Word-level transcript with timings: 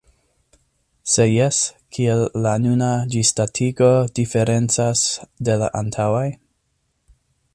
Se 1.15 1.25
jes, 1.31 1.59
kiel 1.97 2.23
la 2.45 2.53
nuna 2.63 2.89
ĝisdatigo 3.15 3.91
diferencas 4.21 5.07
de 5.49 5.59
la 5.65 5.71
antaŭaj? 5.83 6.27